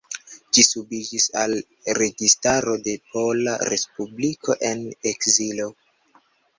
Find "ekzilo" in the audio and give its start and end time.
5.15-5.75